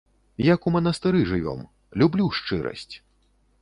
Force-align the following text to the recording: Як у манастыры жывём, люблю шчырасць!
Як 0.45 0.61
у 0.69 0.73
манастыры 0.77 1.21
жывём, 1.33 1.61
люблю 2.05 2.29
шчырасць! 2.43 2.95